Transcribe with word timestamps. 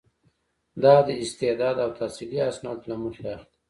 دا 0.83 0.95
د 1.07 1.09
استعداد 1.23 1.77
او 1.83 1.89
تحصیلي 1.99 2.39
اسنادو 2.49 2.85
له 2.91 2.95
مخې 3.03 3.23
اخلي. 3.35 3.57